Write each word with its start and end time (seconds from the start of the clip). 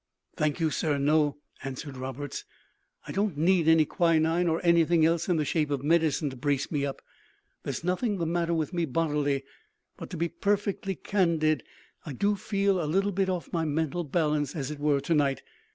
"Thank 0.35 0.59
you, 0.59 0.71
sir, 0.71 0.97
no," 0.97 1.37
answered 1.63 1.95
Roberts; 1.95 2.43
"I 3.05 3.11
don't 3.11 3.37
need 3.37 3.67
any 3.67 3.85
quinine, 3.85 4.47
or 4.47 4.59
anything 4.65 5.05
else 5.05 5.29
in 5.29 5.37
the 5.37 5.45
shape 5.45 5.69
of 5.69 5.83
medicine 5.83 6.31
to 6.31 6.35
brace 6.35 6.71
me 6.71 6.83
up. 6.83 7.03
There's 7.61 7.83
nothing 7.83 8.17
the 8.17 8.25
matter 8.25 8.55
with 8.55 8.73
me, 8.73 8.85
bodily; 8.85 9.43
but, 9.97 10.09
to 10.09 10.17
be 10.17 10.27
perfectly 10.27 10.95
candid, 10.95 11.61
I 12.03 12.13
do 12.13 12.35
feel 12.35 12.81
a 12.83 12.89
little 12.89 13.11
bit 13.11 13.29
off 13.29 13.53
my 13.53 13.63
mental 13.63 14.03
balance, 14.03 14.55
as 14.55 14.71
it 14.71 14.79
were, 14.79 15.01
to 15.01 15.13
night. 15.13 15.43